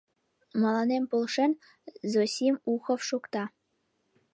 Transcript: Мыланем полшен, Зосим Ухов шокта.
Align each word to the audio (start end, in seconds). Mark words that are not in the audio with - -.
Мыланем 0.61 1.03
полшен, 1.11 1.51
Зосим 2.11 2.55
Ухов 2.73 2.99
шокта. 3.09 3.43